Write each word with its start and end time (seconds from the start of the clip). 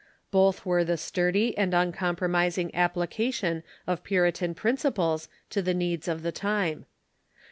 Both 0.31 0.65
were 0.65 0.83
the 0.83 0.97
sturdy 0.97 1.55
and 1.55 1.75
uncompromising 1.75 2.73
application 2.73 3.61
of 3.85 4.03
Pu 4.03 4.15
ritan 4.15 4.55
principles 4.55 5.29
to 5.51 5.61
the 5.61 5.75
needs 5.75 6.07
of 6.07 6.23
the 6.23 6.31
time. 6.31 6.87